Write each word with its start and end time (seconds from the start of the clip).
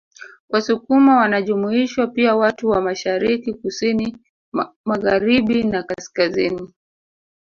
Wasukuma 0.49 1.17
wanajumuishwa 1.17 2.07
pia 2.07 2.35
watu 2.35 2.69
wa 2.69 2.81
Mashariki 2.81 3.53
kusini 3.53 4.17
Magharibina 4.85 5.83
kaskazini 5.83 6.73